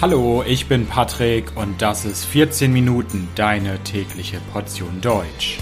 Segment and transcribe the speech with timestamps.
[0.00, 5.58] Hallo, ich bin Patrick und das ist 14 Minuten deine tägliche Portion Deutsch.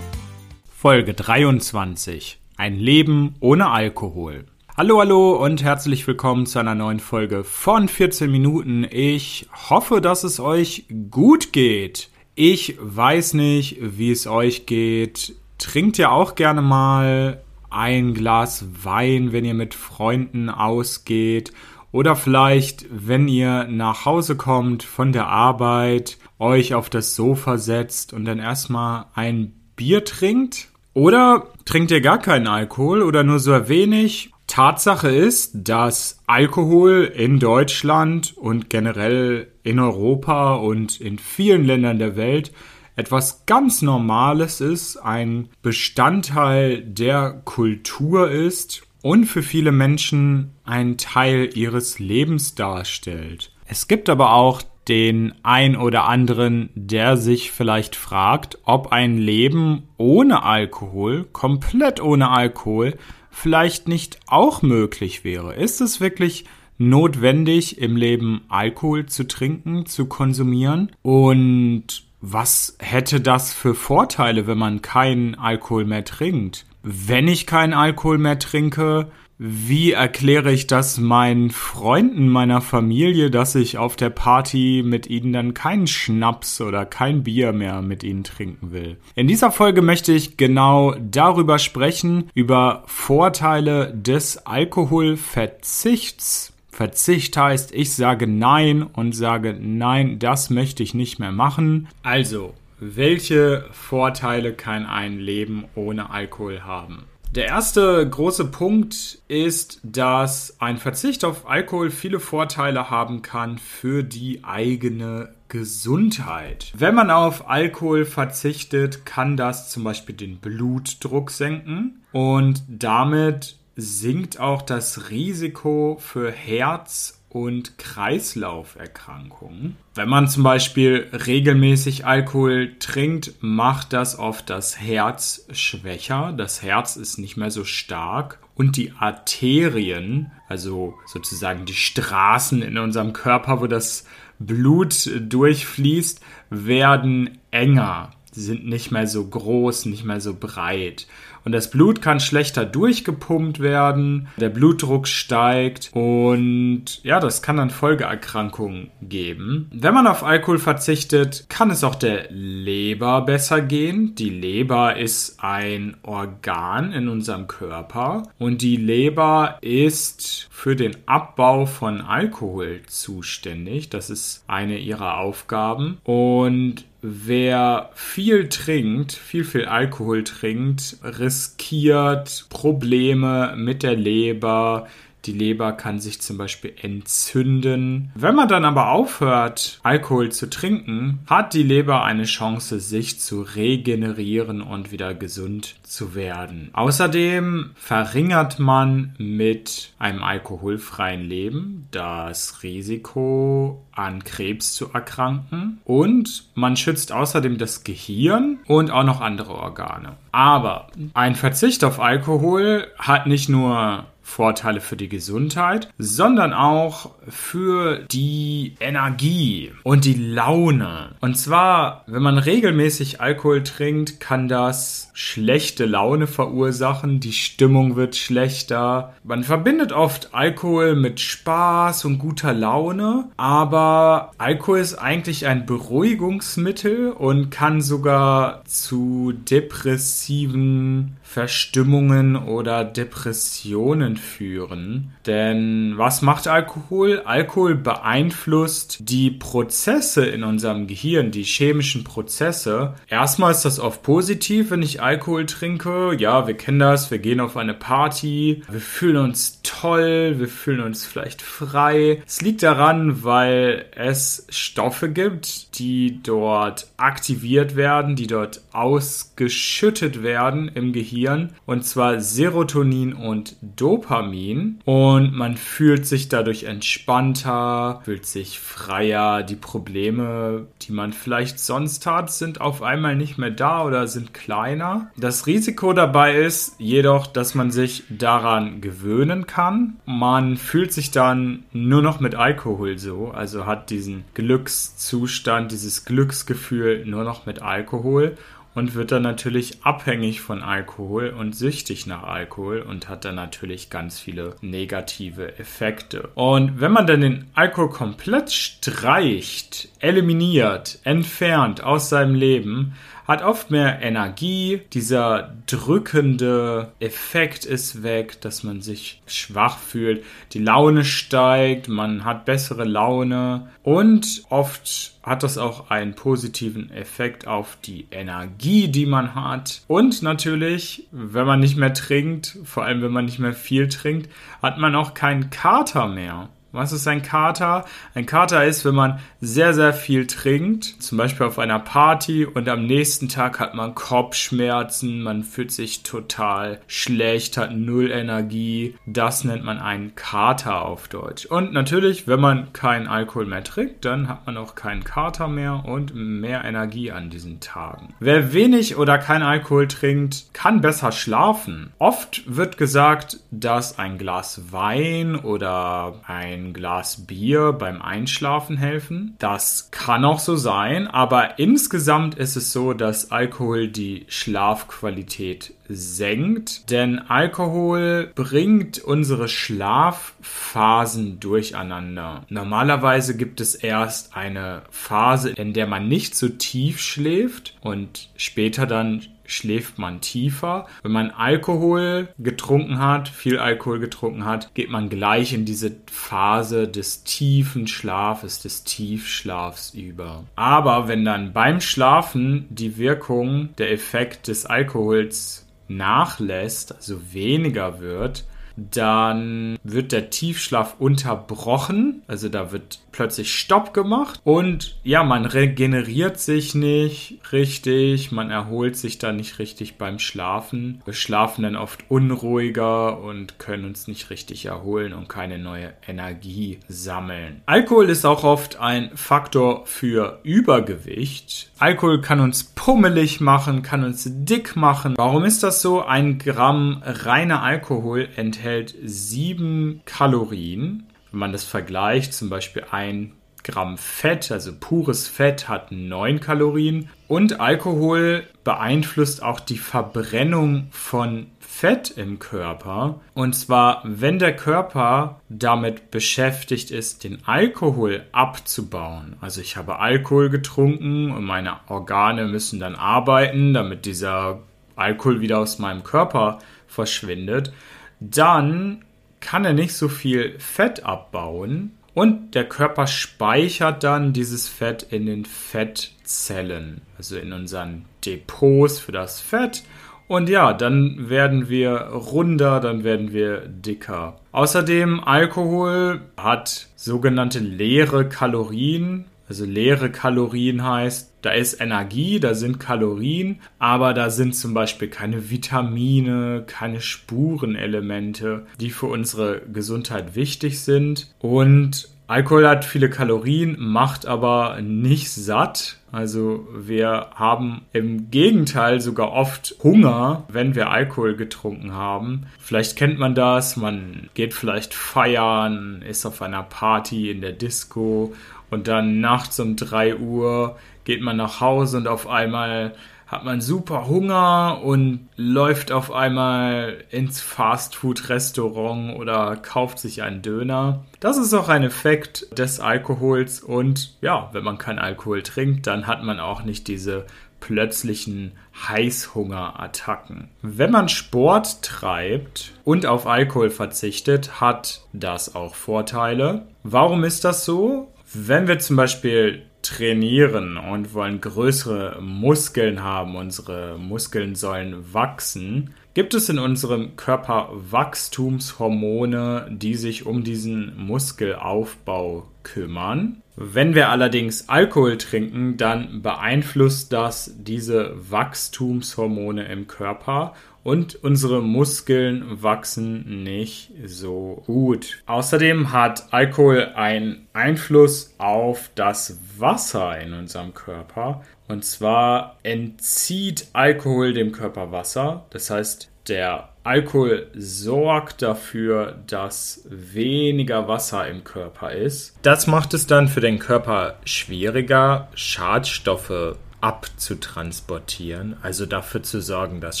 [0.70, 2.40] Folge 23.
[2.58, 4.44] Ein Leben ohne Alkohol.
[4.76, 8.86] Hallo, hallo und herzlich willkommen zu einer neuen Folge von 14 Minuten.
[8.90, 12.10] Ich hoffe, dass es euch gut geht.
[12.34, 15.36] Ich weiß nicht, wie es euch geht.
[15.56, 17.40] Trinkt ihr auch gerne mal
[17.72, 21.52] ein Glas Wein, wenn ihr mit Freunden ausgeht
[21.92, 28.12] oder vielleicht, wenn ihr nach Hause kommt von der Arbeit, euch auf das Sofa setzt
[28.12, 30.68] und dann erstmal ein Bier trinkt?
[30.94, 34.30] Oder trinkt ihr gar keinen Alkohol oder nur so wenig?
[34.46, 42.16] Tatsache ist, dass Alkohol in Deutschland und generell in Europa und in vielen Ländern der
[42.16, 42.52] Welt
[42.96, 51.50] etwas ganz Normales ist, ein Bestandteil der Kultur ist und für viele Menschen ein Teil
[51.54, 53.52] ihres Lebens darstellt.
[53.66, 59.84] Es gibt aber auch den ein oder anderen, der sich vielleicht fragt, ob ein Leben
[59.96, 62.96] ohne Alkohol, komplett ohne Alkohol,
[63.30, 65.54] vielleicht nicht auch möglich wäre.
[65.54, 66.44] Ist es wirklich
[66.78, 70.90] notwendig, im Leben Alkohol zu trinken, zu konsumieren?
[71.02, 76.64] Und was hätte das für Vorteile, wenn man keinen Alkohol mehr trinkt?
[76.84, 83.56] Wenn ich keinen Alkohol mehr trinke, wie erkläre ich das meinen Freunden, meiner Familie, dass
[83.56, 88.22] ich auf der Party mit ihnen dann keinen Schnaps oder kein Bier mehr mit ihnen
[88.22, 88.98] trinken will?
[89.16, 97.94] In dieser Folge möchte ich genau darüber sprechen, über Vorteile des Alkoholverzichts Verzicht heißt, ich
[97.94, 101.86] sage Nein und sage Nein, das möchte ich nicht mehr machen.
[102.02, 107.04] Also, welche Vorteile kann ein Leben ohne Alkohol haben?
[107.34, 114.02] Der erste große Punkt ist, dass ein Verzicht auf Alkohol viele Vorteile haben kann für
[114.02, 116.72] die eigene Gesundheit.
[116.76, 124.40] Wenn man auf Alkohol verzichtet, kann das zum Beispiel den Blutdruck senken und damit sinkt
[124.40, 129.76] auch das Risiko für Herz- und Kreislauferkrankungen.
[129.94, 136.34] Wenn man zum Beispiel regelmäßig Alkohol trinkt, macht das oft das Herz schwächer.
[136.36, 142.76] Das Herz ist nicht mehr so stark und die Arterien, also sozusagen die Straßen in
[142.76, 144.04] unserem Körper, wo das
[144.38, 148.12] Blut durchfließt, werden enger.
[148.30, 151.06] Sie sind nicht mehr so groß, nicht mehr so breit
[151.44, 157.70] und das Blut kann schlechter durchgepumpt werden, der Blutdruck steigt und ja, das kann dann
[157.70, 159.70] Folgeerkrankungen geben.
[159.72, 164.14] Wenn man auf Alkohol verzichtet, kann es auch der Leber besser gehen.
[164.14, 171.66] Die Leber ist ein Organ in unserem Körper und die Leber ist für den Abbau
[171.66, 173.90] von Alkohol zuständig.
[173.90, 183.54] Das ist eine ihrer Aufgaben und wer viel trinkt, viel, viel Alkohol trinkt, riskiert Probleme
[183.56, 184.86] mit der Leber,
[185.24, 188.10] die Leber kann sich zum Beispiel entzünden.
[188.14, 193.42] Wenn man dann aber aufhört, Alkohol zu trinken, hat die Leber eine Chance, sich zu
[193.42, 196.70] regenerieren und wieder gesund zu werden.
[196.72, 206.76] Außerdem verringert man mit einem alkoholfreien Leben das Risiko, an Krebs zu erkranken und man
[206.76, 210.16] schützt außerdem das Gehirn und auch noch andere Organe.
[210.32, 218.04] Aber ein Verzicht auf Alkohol hat nicht nur Vorteile für die Gesundheit, sondern auch für
[218.10, 221.10] die Energie und die Laune.
[221.20, 228.16] Und zwar, wenn man regelmäßig Alkohol trinkt, kann das schlechte Laune verursachen, die Stimmung wird
[228.16, 229.14] schlechter.
[229.24, 237.12] Man verbindet oft Alkohol mit Spaß und guter Laune, aber Alkohol ist eigentlich ein Beruhigungsmittel
[237.12, 245.12] und kann sogar zu depressiven Verstimmungen oder Depressionen führen.
[245.26, 247.22] Denn was macht Alkohol?
[247.24, 252.94] Alkohol beeinflusst die Prozesse in unserem Gehirn, die chemischen Prozesse.
[253.08, 256.16] Erstmal ist das oft positiv, wenn ich Alkohol trinke.
[256.18, 260.80] Ja, wir kennen das, wir gehen auf eine Party, wir fühlen uns toll, wir fühlen
[260.80, 262.22] uns vielleicht frei.
[262.26, 270.68] Es liegt daran, weil es Stoffe gibt, die dort aktiviert werden, die dort ausgeschüttet werden
[270.68, 271.54] im Gehirn.
[271.66, 279.42] Und zwar Serotonin und Dopamin Dopamin und man fühlt sich dadurch entspannter, fühlt sich freier.
[279.42, 284.34] Die Probleme, die man vielleicht sonst hat, sind auf einmal nicht mehr da oder sind
[284.34, 285.10] kleiner.
[285.16, 289.96] Das Risiko dabei ist jedoch, dass man sich daran gewöhnen kann.
[290.04, 297.04] Man fühlt sich dann nur noch mit Alkohol so, also hat diesen Glückszustand, dieses Glücksgefühl
[297.06, 298.36] nur noch mit Alkohol
[298.74, 303.90] und wird dann natürlich abhängig von Alkohol und süchtig nach Alkohol und hat dann natürlich
[303.90, 306.30] ganz viele negative Effekte.
[306.34, 312.94] Und wenn man dann den Alkohol komplett streicht, eliminiert, entfernt aus seinem Leben,
[313.26, 314.82] hat oft mehr Energie.
[314.92, 320.24] Dieser drückende Effekt ist weg, dass man sich schwach fühlt.
[320.52, 327.46] Die Laune steigt, man hat bessere Laune und oft hat das auch einen positiven Effekt
[327.46, 329.82] auf die Energie, die man hat.
[329.86, 334.30] Und natürlich, wenn man nicht mehr trinkt, vor allem wenn man nicht mehr viel trinkt,
[334.60, 336.48] hat man auch keinen Kater mehr.
[336.72, 337.84] Was ist ein Kater?
[338.14, 342.66] Ein Kater ist, wenn man sehr, sehr viel trinkt, zum Beispiel auf einer Party und
[342.66, 348.94] am nächsten Tag hat man Kopfschmerzen, man fühlt sich total schlecht, hat null Energie.
[349.04, 351.44] Das nennt man einen Kater auf Deutsch.
[351.44, 355.84] Und natürlich, wenn man keinen Alkohol mehr trinkt, dann hat man auch keinen Kater mehr
[355.84, 358.14] und mehr Energie an diesen Tagen.
[358.18, 361.92] Wer wenig oder kein Alkohol trinkt, kann besser schlafen.
[361.98, 369.34] Oft wird gesagt, dass ein Glas Wein oder ein ein Glas Bier beim Einschlafen helfen.
[369.38, 376.90] Das kann auch so sein, aber insgesamt ist es so, dass Alkohol die Schlafqualität senkt,
[376.90, 382.44] denn Alkohol bringt unsere Schlafphasen durcheinander.
[382.48, 388.86] Normalerweise gibt es erst eine Phase, in der man nicht so tief schläft und später
[388.86, 390.86] dann schläft man tiefer.
[391.02, 396.88] Wenn man Alkohol getrunken hat, viel Alkohol getrunken hat, geht man gleich in diese Phase
[396.88, 400.44] des tiefen Schlafes, des Tiefschlafs über.
[400.56, 408.44] Aber wenn dann beim Schlafen die Wirkung, der Effekt des Alkohols nachlässt, also weniger wird,
[408.76, 416.40] dann wird der Tiefschlaf unterbrochen, also da wird plötzlich Stopp gemacht und ja, man regeneriert
[416.40, 421.02] sich nicht richtig, man erholt sich da nicht richtig beim Schlafen.
[421.04, 426.80] Wir schlafen dann oft unruhiger und können uns nicht richtig erholen und keine neue Energie
[426.88, 427.62] sammeln.
[427.66, 431.70] Alkohol ist auch oft ein Faktor für Übergewicht.
[431.78, 435.14] Alkohol kann uns pummelig machen, kann uns dick machen.
[435.16, 436.02] Warum ist das so?
[436.02, 443.32] Ein Gramm reiner Alkohol enthält sieben Kalorien wenn man das vergleicht, zum Beispiel ein
[443.64, 447.08] Gramm Fett, also pures Fett, hat 9 Kalorien.
[447.28, 453.20] Und Alkohol beeinflusst auch die Verbrennung von Fett im Körper.
[453.34, 459.36] Und zwar, wenn der Körper damit beschäftigt ist, den Alkohol abzubauen.
[459.40, 464.60] Also ich habe Alkohol getrunken und meine Organe müssen dann arbeiten, damit dieser
[464.96, 467.72] Alkohol wieder aus meinem Körper verschwindet.
[468.20, 469.04] Dann
[469.42, 475.26] kann er nicht so viel Fett abbauen und der Körper speichert dann dieses Fett in
[475.26, 479.82] den Fettzellen, also in unseren Depots für das Fett.
[480.28, 484.36] Und ja, dann werden wir runder, dann werden wir dicker.
[484.52, 489.26] Außerdem Alkohol hat sogenannte leere Kalorien.
[489.48, 495.08] Also leere Kalorien heißt, da ist Energie, da sind Kalorien, aber da sind zum Beispiel
[495.08, 501.34] keine Vitamine, keine Spurenelemente, die für unsere Gesundheit wichtig sind.
[501.40, 505.98] Und Alkohol hat viele Kalorien, macht aber nicht satt.
[506.10, 512.46] Also wir haben im Gegenteil sogar oft Hunger, wenn wir Alkohol getrunken haben.
[512.58, 518.32] Vielleicht kennt man das, man geht vielleicht feiern, ist auf einer Party in der Disco
[518.70, 522.94] und dann nachts um 3 Uhr geht man nach Hause und auf einmal
[523.32, 531.04] hat man super Hunger und läuft auf einmal ins Fastfood-Restaurant oder kauft sich einen Döner.
[531.18, 536.06] Das ist auch ein Effekt des Alkohols und ja, wenn man keinen Alkohol trinkt, dann
[536.06, 537.24] hat man auch nicht diese
[537.60, 538.52] plötzlichen
[538.88, 540.48] Heißhungerattacken.
[540.60, 546.66] Wenn man Sport treibt und auf Alkohol verzichtet, hat das auch Vorteile.
[546.82, 548.12] Warum ist das so?
[548.34, 556.34] Wenn wir zum Beispiel trainieren und wollen größere Muskeln haben, unsere Muskeln sollen wachsen, gibt
[556.34, 563.42] es in unserem Körper Wachstumshormone, die sich um diesen Muskelaufbau kümmern.
[563.56, 572.62] Wenn wir allerdings Alkohol trinken, dann beeinflusst das diese Wachstumshormone im Körper und unsere Muskeln
[572.62, 575.22] wachsen nicht so gut.
[575.26, 581.42] Außerdem hat Alkohol einen Einfluss auf das Wasser in unserem Körper.
[581.68, 585.46] Und zwar entzieht Alkohol dem Körper Wasser.
[585.50, 592.34] Das heißt, der Alkohol sorgt dafür, dass weniger Wasser im Körper ist.
[592.42, 600.00] Das macht es dann für den Körper schwieriger, Schadstoffe abzutransportieren, also dafür zu sorgen, dass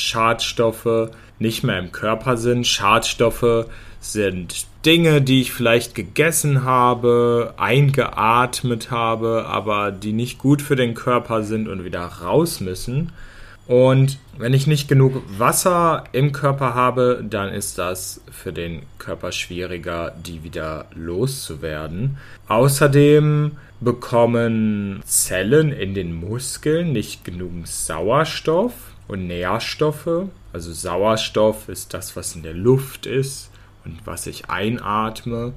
[0.00, 2.66] Schadstoffe nicht mehr im Körper sind.
[2.66, 3.66] Schadstoffe
[4.00, 10.94] sind Dinge, die ich vielleicht gegessen habe, eingeatmet habe, aber die nicht gut für den
[10.94, 13.12] Körper sind und wieder raus müssen.
[13.66, 19.30] Und wenn ich nicht genug Wasser im Körper habe, dann ist das für den Körper
[19.30, 22.16] schwieriger, die wieder loszuwerden.
[22.48, 28.72] Außerdem bekommen Zellen in den Muskeln nicht genug Sauerstoff
[29.08, 30.26] und Nährstoffe.
[30.52, 33.50] Also Sauerstoff ist das, was in der Luft ist
[33.84, 35.52] und was ich einatme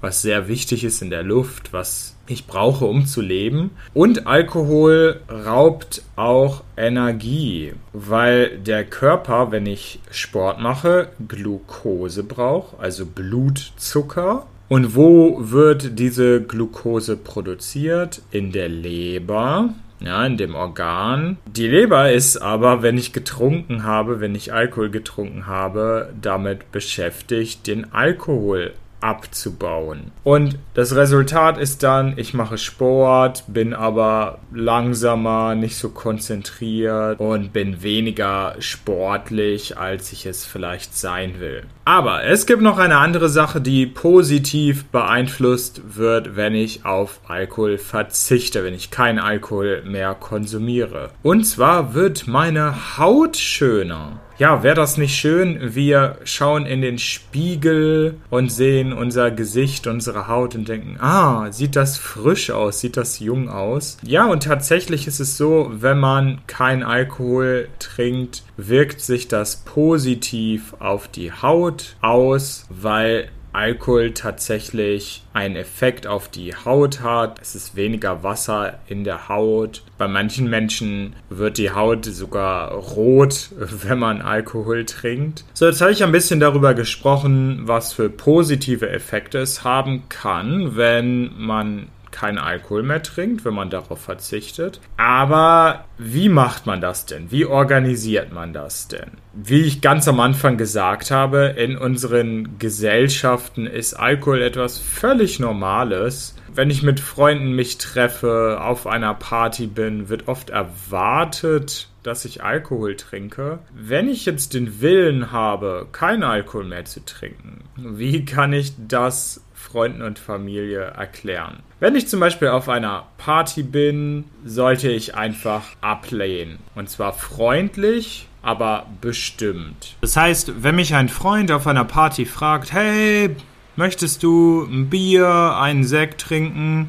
[0.00, 3.70] was sehr wichtig ist in der Luft, was ich brauche, um zu leben.
[3.92, 13.04] Und Alkohol raubt auch Energie, weil der Körper, wenn ich Sport mache, Glucose braucht, also
[13.06, 14.46] Blutzucker.
[14.68, 18.22] Und wo wird diese Glucose produziert?
[18.30, 21.36] In der Leber ja, in dem Organ.
[21.46, 27.66] Die Leber ist aber, wenn ich getrunken habe, wenn ich Alkohol getrunken habe, damit beschäftigt,
[27.66, 30.12] den Alkohol abzubauen.
[30.24, 37.52] Und das Resultat ist dann, ich mache Sport, bin aber langsamer, nicht so konzentriert und
[37.52, 41.64] bin weniger sportlich, als ich es vielleicht sein will.
[41.90, 47.78] Aber es gibt noch eine andere Sache, die positiv beeinflusst wird, wenn ich auf Alkohol
[47.78, 51.10] verzichte, wenn ich keinen Alkohol mehr konsumiere.
[51.24, 55.74] Und zwar wird meine Haut schöner ja, wäre das nicht schön?
[55.74, 61.76] Wir schauen in den Spiegel und sehen unser Gesicht, unsere Haut und denken, ah, sieht
[61.76, 63.98] das frisch aus, sieht das jung aus.
[64.02, 70.74] Ja, und tatsächlich ist es so, wenn man kein Alkohol trinkt, wirkt sich das positiv
[70.78, 77.40] auf die Haut aus, weil Alkohol tatsächlich einen Effekt auf die Haut hat.
[77.40, 79.82] Es ist weniger Wasser in der Haut.
[79.98, 85.44] Bei manchen Menschen wird die Haut sogar rot, wenn man Alkohol trinkt.
[85.54, 90.76] So, jetzt habe ich ein bisschen darüber gesprochen, was für positive Effekte es haben kann,
[90.76, 94.80] wenn man keinen Alkohol mehr trinkt, wenn man darauf verzichtet.
[94.96, 97.30] Aber wie macht man das denn?
[97.30, 99.10] Wie organisiert man das denn?
[99.32, 106.34] Wie ich ganz am Anfang gesagt habe, in unseren Gesellschaften ist Alkohol etwas völlig Normales.
[106.52, 112.42] Wenn ich mit Freunden mich treffe, auf einer Party bin, wird oft erwartet, dass ich
[112.42, 113.60] Alkohol trinke.
[113.72, 119.44] Wenn ich jetzt den Willen habe, keinen Alkohol mehr zu trinken, wie kann ich das
[119.54, 121.62] Freunden und Familie erklären.
[121.80, 126.58] Wenn ich zum Beispiel auf einer Party bin, sollte ich einfach ablehnen.
[126.74, 129.96] Und zwar freundlich, aber bestimmt.
[130.02, 133.34] Das heißt, wenn mich ein Freund auf einer Party fragt, hey,
[133.76, 136.88] möchtest du ein Bier, einen Sekt trinken?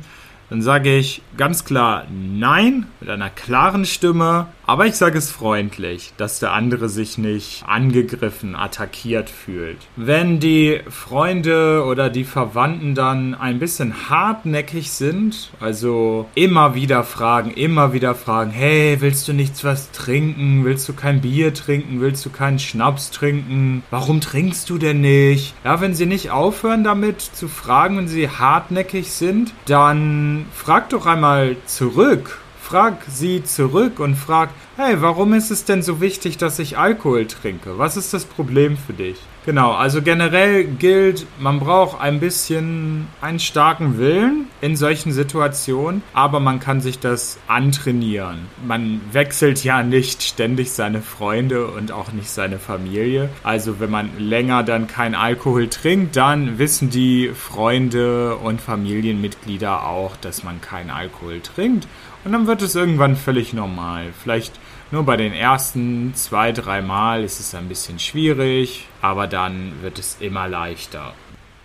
[0.49, 6.13] Dann sage ich ganz klar Nein mit einer klaren Stimme, aber ich sage es freundlich,
[6.17, 9.77] dass der andere sich nicht angegriffen, attackiert fühlt.
[9.95, 17.51] Wenn die Freunde oder die Verwandten dann ein bisschen hartnäckig sind, also immer wieder fragen,
[17.51, 20.63] immer wieder fragen, hey, willst du nichts was trinken?
[20.63, 22.01] Willst du kein Bier trinken?
[22.01, 23.83] Willst du keinen Schnaps trinken?
[23.89, 25.53] Warum trinkst du denn nicht?
[25.63, 31.05] Ja, wenn sie nicht aufhören damit zu fragen, wenn sie hartnäckig sind, dann frag doch
[31.05, 32.40] einmal zurück.
[32.71, 34.47] Frag sie zurück und frag,
[34.81, 37.77] hey, warum ist es denn so wichtig, dass ich Alkohol trinke?
[37.77, 39.17] Was ist das Problem für dich?
[39.45, 46.39] Genau, also generell gilt, man braucht ein bisschen einen starken Willen in solchen Situationen, aber
[46.39, 48.39] man kann sich das antrainieren.
[48.65, 53.29] Man wechselt ja nicht ständig seine Freunde und auch nicht seine Familie.
[53.43, 60.15] Also wenn man länger dann kein Alkohol trinkt, dann wissen die Freunde und Familienmitglieder auch,
[60.17, 61.87] dass man keinen Alkohol trinkt.
[62.23, 64.13] Und dann wird es irgendwann völlig normal.
[64.21, 64.53] Vielleicht
[64.91, 69.99] nur bei den ersten zwei, drei Mal ist es ein bisschen schwierig, aber dann wird
[69.99, 71.13] es immer leichter.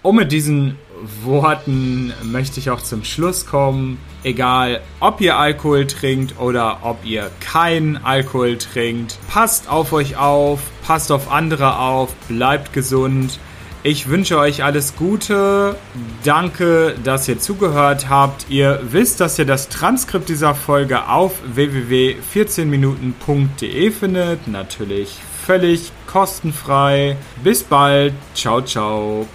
[0.03, 0.79] Und mit diesen
[1.25, 3.99] Worten möchte ich auch zum Schluss kommen.
[4.23, 10.61] Egal, ob ihr Alkohol trinkt oder ob ihr keinen Alkohol trinkt, passt auf euch auf,
[10.87, 13.41] passt auf andere auf, bleibt gesund.
[13.87, 15.77] Ich wünsche euch alles Gute.
[16.25, 18.51] Danke, dass ihr zugehört habt.
[18.51, 24.49] Ihr wisst, dass ihr das Transkript dieser Folge auf www.14minuten.de findet.
[24.49, 27.17] Natürlich völlig kostenfrei.
[27.45, 28.13] Bis bald.
[28.35, 29.29] Ciao, ciao.